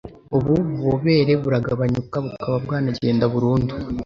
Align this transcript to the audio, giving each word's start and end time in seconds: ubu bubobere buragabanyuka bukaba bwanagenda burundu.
ubu 0.37 0.53
bubobere 0.69 1.33
buragabanyuka 1.43 2.15
bukaba 2.25 2.55
bwanagenda 2.65 3.25
burundu. 3.33 3.73